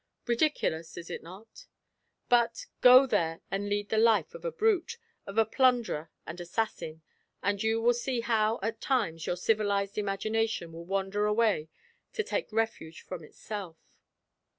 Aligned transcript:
Ridiculous, 0.25 0.97
is 0.97 1.11
it 1.11 1.21
not? 1.21 1.67
But, 2.27 2.65
go 2.81 3.05
there 3.05 3.41
and 3.51 3.69
lead 3.69 3.89
the 3.89 3.99
life 3.99 4.33
of 4.33 4.43
a 4.43 4.51
brute, 4.51 4.97
of 5.27 5.37
a 5.37 5.45
plunderer 5.45 6.09
and 6.25 6.41
assassin, 6.41 7.03
and 7.43 7.61
you 7.61 7.79
will 7.79 7.93
see 7.93 8.21
how 8.21 8.57
at 8.63 8.81
times 8.81 9.27
your 9.27 9.37
civilized 9.37 9.99
imagination 9.99 10.71
will 10.73 10.85
wander 10.85 11.27
away 11.27 11.69
to 12.13 12.23
take 12.23 12.51
refuge 12.51 13.01
from 13.01 13.23
itself. 13.23 13.77